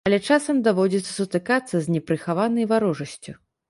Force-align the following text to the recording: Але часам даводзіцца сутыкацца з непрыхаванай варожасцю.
Але 0.09 0.17
часам 0.35 0.61
даводзіцца 0.67 1.05
сутыкацца 1.19 1.75
з 1.87 1.97
непрыхаванай 1.99 2.71
варожасцю. 2.77 3.43